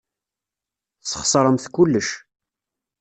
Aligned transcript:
Tesxeṣremt 1.01 1.65
kullec. 1.75 2.09